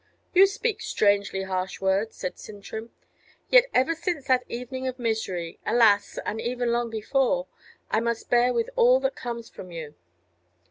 [0.33, 2.89] "You speak strangely harsh words," said Sintram.
[3.51, 6.17] "Yet ever since that evening of misery, alas!
[6.25, 7.45] and even long before,
[7.91, 9.93] I must bear with all that comes from you.